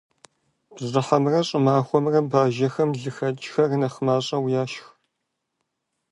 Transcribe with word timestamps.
Бжьыхьэмрэ 0.75 1.39
щӀымахуэмрэ 1.47 2.19
бажэхэм 2.29 2.89
лыхэкӏхэр 3.01 3.71
нэхъ 3.79 3.99
мащӏэу 4.05 4.47
яшх. 4.61 4.85